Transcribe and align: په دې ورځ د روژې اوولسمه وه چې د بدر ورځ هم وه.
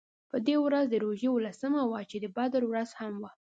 په 0.31 0.37
دې 0.47 0.55
ورځ 0.65 0.85
د 0.89 0.95
روژې 1.05 1.27
اوولسمه 1.31 1.81
وه 1.89 2.01
چې 2.09 2.17
د 2.19 2.25
بدر 2.37 2.61
ورځ 2.67 2.89
هم 2.99 3.13
وه. 3.21 3.31